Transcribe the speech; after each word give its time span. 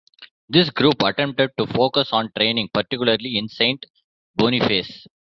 This 0.49 0.71
group 0.71 1.03
attempted 1.03 1.51
to 1.59 1.67
focus 1.67 2.09
on 2.11 2.31
training, 2.35 2.69
particularly 2.73 3.37
in 3.37 3.47
Saint 3.49 3.85
Boniface. 4.35 5.05